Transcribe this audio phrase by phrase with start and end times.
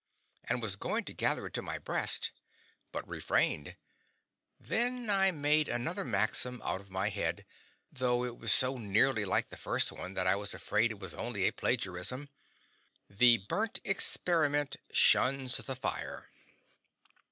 [0.45, 2.31] and was going to gather it to my breast.
[2.91, 3.75] But refrained.
[4.59, 7.45] Then I made another maxim out of my head,
[7.91, 11.13] though it was so nearly like the first one that I was afraid it was
[11.13, 12.29] only a plagiarism:
[13.11, 16.31] "THE BURNT EXPERIMENT SHUNS THE FIRE."